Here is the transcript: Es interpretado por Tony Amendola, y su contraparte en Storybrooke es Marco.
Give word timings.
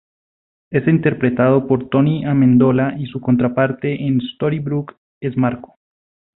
Es 0.71 0.87
interpretado 0.87 1.67
por 1.67 1.89
Tony 1.89 2.25
Amendola, 2.25 2.95
y 2.97 3.05
su 3.05 3.21
contraparte 3.21 4.01
en 4.03 4.19
Storybrooke 4.19 4.95
es 5.21 5.37
Marco. 5.37 5.77